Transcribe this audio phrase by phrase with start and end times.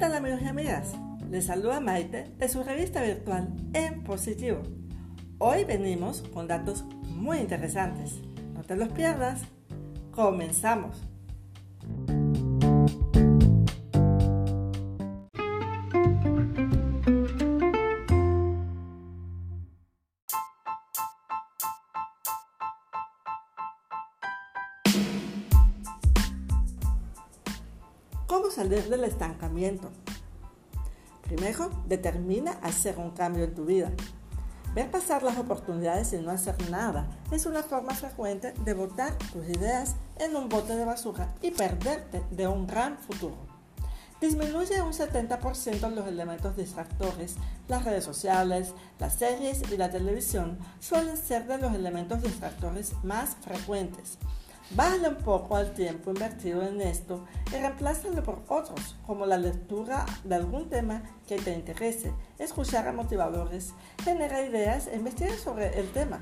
[0.00, 0.94] tal amigos y amigas?
[1.28, 4.62] Les saluda Maite de su revista virtual En Positivo.
[5.36, 8.14] Hoy venimos con datos muy interesantes.
[8.54, 9.42] No te los pierdas.
[10.10, 11.02] Comenzamos.
[28.60, 29.90] Salir del estancamiento?
[31.22, 33.90] Primero, determina hacer un cambio en tu vida.
[34.74, 39.48] Ver pasar las oportunidades y no hacer nada es una forma frecuente de botar tus
[39.48, 43.38] ideas en un bote de basura y perderte de un gran futuro.
[44.20, 47.36] Disminuye un 70% los elementos distractores.
[47.66, 53.36] Las redes sociales, las series y la televisión suelen ser de los elementos distractores más
[53.40, 54.18] frecuentes.
[54.72, 60.06] Bájale un poco al tiempo invertido en esto y reemplázalo por otros, como la lectura
[60.22, 63.72] de algún tema que te interese, escuchar a motivadores,
[64.04, 66.20] generar ideas e investigar sobre el tema.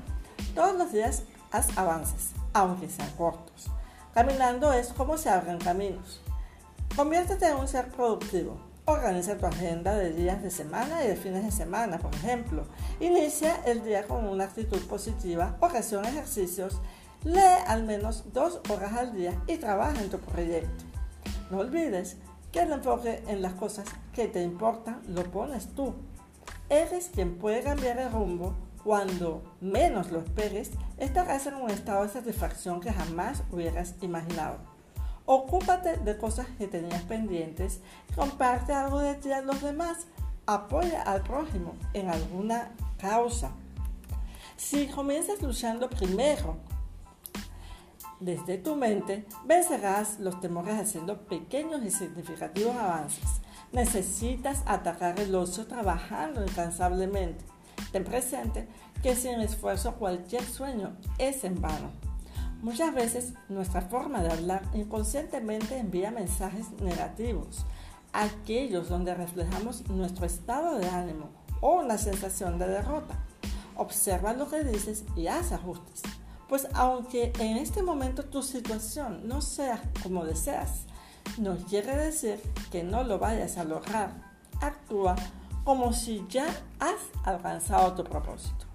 [0.55, 3.69] Todos los días haz avances, aunque sean cortos.
[4.15, 6.19] Caminando es como se abren caminos.
[6.95, 8.59] Conviértete en un ser productivo.
[8.85, 12.65] Organiza tu agenda de días de semana y de fines de semana, por ejemplo.
[12.99, 16.81] Inicia el día con una actitud positiva, ocasiona ejercicios
[17.23, 20.85] Lee al menos dos horas al día y trabaja en tu proyecto.
[21.49, 22.17] No olvides
[22.51, 25.93] que el enfoque en las cosas que te importan lo pones tú.
[26.69, 32.09] Eres quien puede cambiar el rumbo cuando menos lo esperes, estarás en un estado de
[32.09, 34.57] satisfacción que jamás hubieras imaginado.
[35.25, 37.81] Ocúpate de cosas que tenías pendientes,
[38.15, 40.07] comparte algo de ti a los demás,
[40.45, 43.51] apoya al prójimo en alguna causa.
[44.55, 46.57] Si comienzas luchando primero
[48.19, 53.41] desde tu mente vencerás los temores haciendo pequeños y significativos avances.
[53.71, 57.45] Necesitas atacar el ocio trabajando incansablemente.
[57.91, 58.67] Ten presente
[59.01, 61.91] que sin esfuerzo cualquier sueño es en vano.
[62.61, 67.65] Muchas veces nuestra forma de hablar inconscientemente envía mensajes negativos,
[68.11, 71.29] aquellos donde reflejamos nuestro estado de ánimo
[71.61, 73.17] o una sensación de derrota.
[73.77, 76.01] Observa lo que dices y haz ajustes.
[76.49, 80.85] Pues aunque en este momento tu situación no sea como deseas,
[81.37, 84.11] no quiere decir que no lo vayas a lograr.
[84.59, 85.15] Actúa
[85.63, 86.47] como si ya
[86.79, 88.65] has alcanzado tu propósito.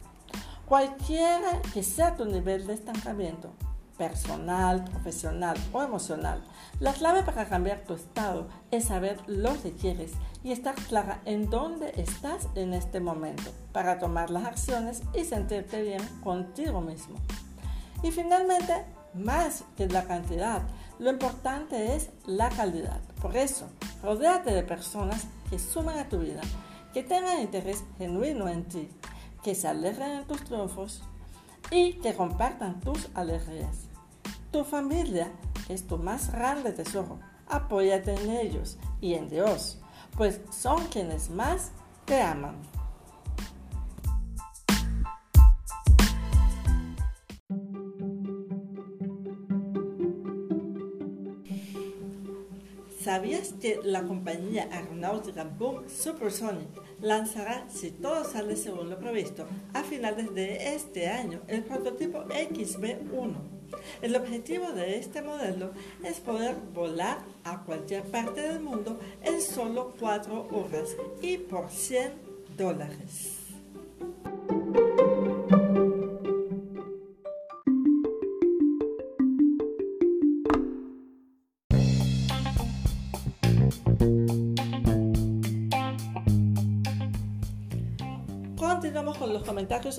[0.66, 3.52] Cualquiera que sea tu nivel de estancamiento,
[3.98, 6.42] personal, profesional o emocional,
[6.78, 10.12] la clave para cambiar tu estado es saber lo que quieres
[10.44, 15.82] y estar clara en dónde estás en este momento para tomar las acciones y sentirte
[15.82, 17.16] bien contigo mismo.
[18.04, 18.84] Y finalmente,
[19.14, 20.60] más que la cantidad,
[20.98, 23.00] lo importante es la calidad.
[23.22, 23.66] Por eso,
[24.02, 26.42] rodéate de personas que suman a tu vida,
[26.92, 28.90] que tengan interés genuino en ti,
[29.42, 31.02] que se alegren en tus triunfos
[31.70, 33.86] y que compartan tus alegrías.
[34.50, 35.32] Tu familia
[35.70, 37.20] es tu más grande tesoro.
[37.48, 39.80] Apóyate en ellos y en Dios,
[40.14, 41.72] pues son quienes más
[42.04, 42.73] te aman.
[53.04, 56.70] ¿Sabías que la compañía aeronáutica Boom Supersonic
[57.02, 63.34] lanzará, si todo sale según lo previsto, a finales de este año el prototipo XB1?
[64.00, 65.72] El objetivo de este modelo
[66.02, 72.10] es poder volar a cualquier parte del mundo en solo 4 horas y por 100
[72.56, 73.43] dólares.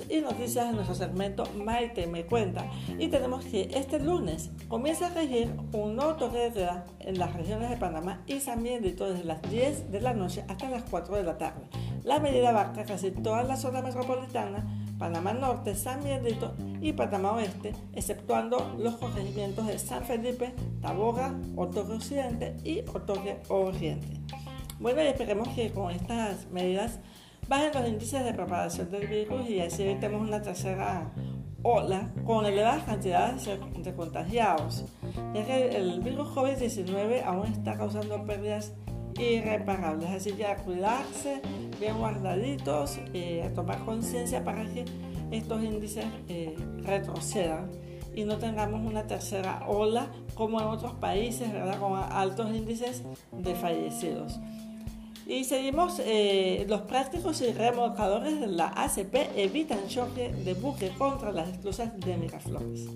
[0.08, 2.66] Y noticias de nuestro segmento Maite me cuenta
[2.98, 7.32] y tenemos que este lunes comienza a regir un nuevo toque de queda en las
[7.34, 11.16] regiones de Panamá y San Miguelito desde las 10 de la noche hasta las 4
[11.16, 11.66] de la tarde.
[12.04, 14.64] La medida abarca casi toda la zona metropolitana,
[14.98, 21.92] Panamá Norte, San Miguelito y Panamá Oeste, exceptuando los corregimientos de San Felipe, Taboga, Otoque
[21.92, 24.20] Occidente y Otoque Oriente.
[24.78, 27.00] Bueno, y esperemos que con estas medidas
[27.48, 31.10] bajen los índices de propagación del virus y así evitemos una tercera
[31.62, 33.48] ola con elevadas cantidades
[33.78, 34.84] de contagiados,
[35.34, 38.72] ya que el virus COVID-19 aún está causando pérdidas
[39.18, 40.10] irreparables.
[40.10, 41.40] Así que a cuidarse,
[41.80, 44.84] bien guardaditos, y a tomar conciencia para que
[45.30, 47.70] estos índices eh, retrocedan
[48.14, 51.78] y no tengamos una tercera ola como en otros países, ¿verdad?
[51.78, 53.02] Con altos índices
[53.32, 54.38] de fallecidos.
[55.28, 61.32] Y seguimos, eh, los prácticos y remolcadores de la ACP evitan choque de buque contra
[61.32, 62.86] las esclusas de Miraflores.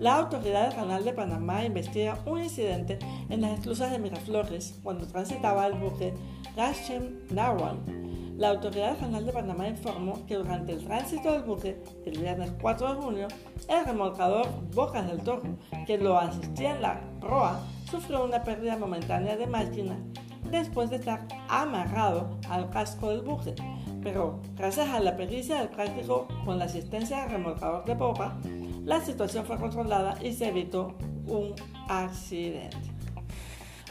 [0.00, 2.98] La autoridad Canal de Panamá investiga un incidente
[3.28, 6.14] en las esclusas de Miraflores cuando transitaba el buque
[6.56, 8.38] Gashem Narwan.
[8.38, 12.94] La autoridad Canal de Panamá informó que durante el tránsito del buque, el viernes 4
[12.94, 13.28] de junio,
[13.68, 15.42] el remolcador Bocas del Toro,
[15.86, 17.60] que lo asistía en la proa,
[17.90, 19.98] sufrió una pérdida momentánea de máquina
[20.50, 23.54] después de estar amarrado al casco del buque.
[24.02, 28.38] Pero gracias a la pericia del práctico con la asistencia del remolcador de popa,
[28.84, 30.94] la situación fue controlada y se evitó
[31.26, 31.54] un
[31.88, 32.98] accidente.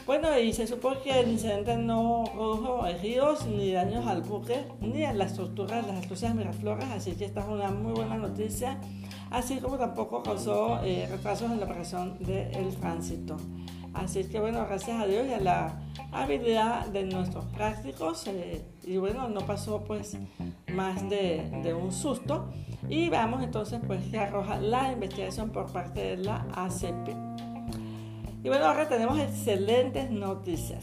[0.08, 5.04] Bueno, y se supo que el incidente no produjo heridos ni daños al buque ni
[5.04, 8.80] a la estructura de las esclusas Miraflores, así que esta es una muy buena noticia,
[9.30, 13.36] así como tampoco causó eh, retrasos en la operación del tránsito.
[13.94, 15.80] Así que bueno, gracias a Dios y a la
[16.12, 20.16] habilidad de nuestros prácticos, eh, y bueno, no pasó pues
[20.72, 22.48] más de, un susto.
[22.88, 27.08] Y vamos entonces pues que arroja la investigación por parte de la ACP.
[28.44, 30.80] Y bueno, ahora tenemos excelentes noticias.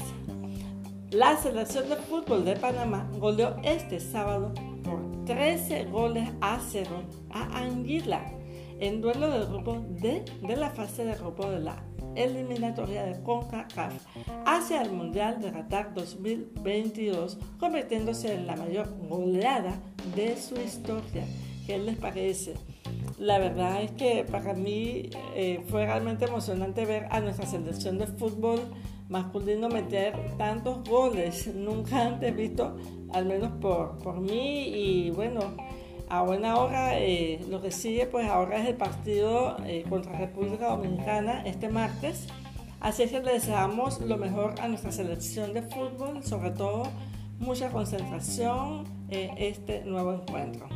[1.12, 4.54] La selección de fútbol de Panamá goleó este sábado
[4.84, 6.90] por 13 goles a 0
[7.32, 8.22] a Anguila
[8.80, 11.82] en duelo del grupo D de la fase de grupo de la
[12.16, 13.94] eliminatoria de CONCACAF
[14.46, 19.80] hacia el Mundial de Qatar 2022, convirtiéndose en la mayor goleada
[20.16, 21.26] de su historia.
[21.66, 22.56] ¿Qué les parece?
[23.18, 28.08] La verdad es que para mí eh, fue realmente emocionante ver a nuestra selección de
[28.08, 28.60] fútbol
[29.10, 32.76] masculino meter tantos goles, nunca antes visto,
[33.14, 35.56] al menos por, por mí y bueno,
[36.10, 40.68] a buena hora, eh, lo que sigue pues ahora es el partido eh, contra República
[40.70, 42.28] Dominicana este martes.
[42.80, 46.84] Así que le deseamos lo mejor a nuestra selección de fútbol, sobre todo
[47.40, 50.68] mucha concentración en este nuevo encuentro.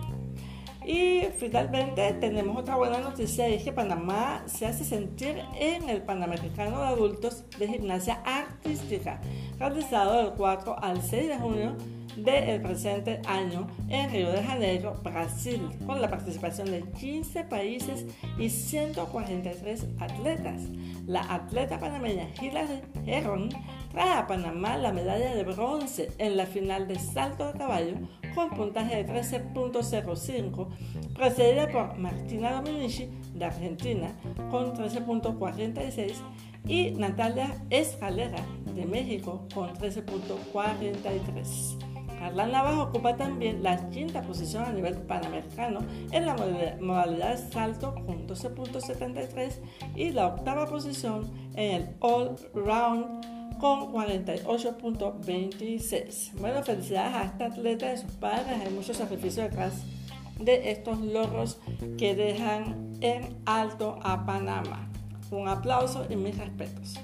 [0.86, 6.02] Y finalmente tenemos otra buena noticia y es que Panamá se hace sentir en el
[6.02, 9.22] Panamericano de Adultos de Gimnasia Artística,
[9.60, 11.76] realizado del 4 al 6 de junio
[12.16, 18.06] del presente año en Río de Janeiro, Brasil, con la participación de 15 países
[18.38, 20.64] y 143 atletas.
[21.06, 23.50] La atleta panameña Hilary Heron
[23.92, 27.96] trae a Panamá la medalla de bronce en la final de salto de caballo
[28.36, 30.68] con puntaje de 13.05,
[31.16, 34.14] precedida por Martina Dominici de Argentina
[34.52, 36.14] con 13.46
[36.68, 38.46] y Natalia Escalera
[38.76, 41.89] de México con 13.43.
[42.20, 45.80] Carla Navas ocupa también la quinta posición a nivel panamericano
[46.12, 46.36] en la
[46.82, 49.54] modalidad salto con 12.73
[49.96, 56.34] y la octava posición en el all round con 48.26.
[56.40, 58.62] Bueno, felicidades a esta atleta y a sus padres.
[58.66, 59.84] Hay mucho sacrificio detrás
[60.40, 61.60] de estos logros
[61.98, 64.90] que dejan en alto a Panamá.
[65.32, 66.96] Un aplauso y mis respetos.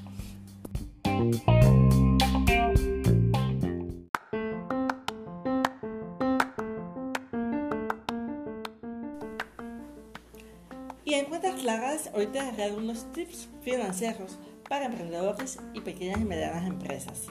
[12.14, 14.38] Hoy te daré algunos tips financieros
[14.70, 17.28] para emprendedores y pequeñas y medianas empresas.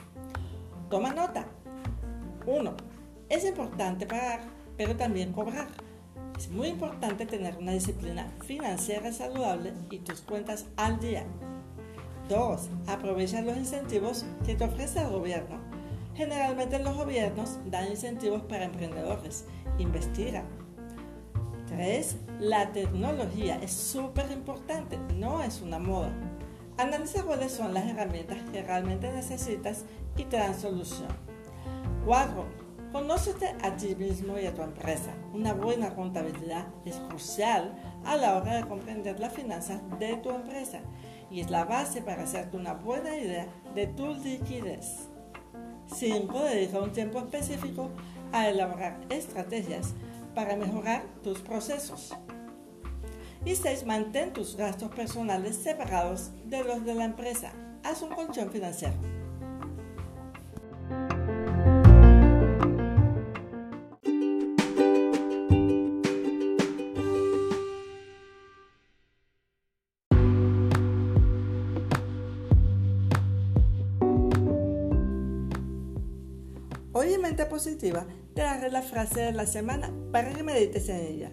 [0.89, 1.45] Toma nota.
[2.45, 2.73] 1.
[3.29, 4.41] Es importante pagar,
[4.77, 5.67] pero también cobrar.
[6.37, 11.25] Es muy importante tener una disciplina financiera saludable y tus cuentas al día.
[12.29, 12.69] 2.
[12.87, 15.59] Aprovecha los incentivos que te ofrece el gobierno.
[16.15, 19.45] Generalmente los gobiernos dan incentivos para emprendedores.
[19.77, 20.43] Investiga,
[21.75, 22.15] 3.
[22.39, 26.11] La tecnología es súper importante, no es una moda.
[26.77, 29.83] Analiza cuáles son las herramientas que realmente necesitas
[30.15, 31.09] y te dan solución.
[32.05, 32.45] 4.
[32.93, 35.11] Conócete a ti mismo y a tu empresa.
[35.33, 40.79] Una buena contabilidad es crucial a la hora de comprender las finanzas de tu empresa
[41.29, 45.09] y es la base para hacerte una buena idea de tu liquidez.
[45.87, 46.39] 5.
[46.39, 47.89] Dedica un tiempo específico
[48.31, 49.93] a elaborar estrategias
[50.35, 52.13] para mejorar tus procesos.
[53.45, 53.85] Y 6.
[53.85, 57.53] Mantén tus gastos personales separados de los de la empresa.
[57.83, 58.93] Haz un colchón financiero.
[76.91, 80.97] Hoy en Mente Positiva te daré la frase de la semana para que medites en
[80.97, 81.31] ella.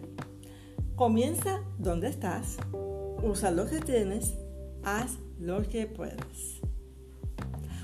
[0.95, 2.57] Comienza donde estás,
[3.23, 4.35] usa lo que tienes,
[4.85, 6.61] haz lo que puedes.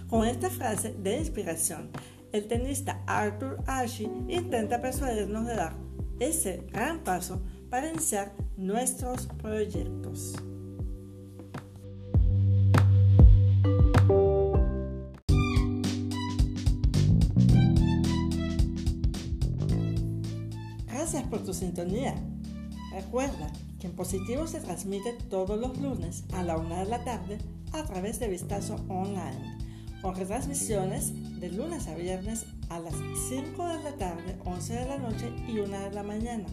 [0.09, 1.91] Con esta frase de inspiración,
[2.33, 5.75] el tenista Arthur Ashe intenta persuadirnos de dar
[6.21, 10.37] ese gran paso para iniciar nuestros proyectos.
[21.11, 22.15] Gracias por tu sintonía.
[22.93, 23.51] Recuerda
[23.81, 27.39] que en positivo se transmite todos los lunes a la una de la tarde
[27.73, 29.57] a través de Vistazo Online,
[30.03, 32.93] con retransmisiones de lunes a viernes a las
[33.31, 36.45] 5 de la tarde, 11 de la noche y 1 de la mañana.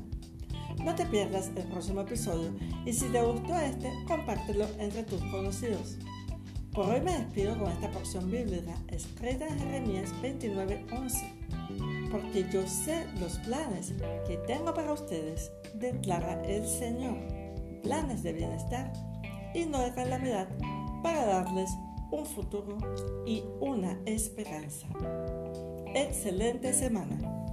[0.85, 5.97] No te pierdas el próximo episodio y si te gustó este, compártelo entre tus conocidos.
[6.71, 11.44] Por hoy me despido con esta porción bíblica escrita en Jeremías 29:11.
[12.15, 13.91] Porque yo sé los planes
[14.25, 17.17] que tengo para ustedes, declara el Señor.
[17.83, 18.93] Planes de bienestar
[19.53, 20.47] y no de calamidad
[21.03, 21.69] para darles
[22.11, 22.77] un futuro
[23.25, 24.87] y una esperanza.
[25.93, 27.44] Excelente semana.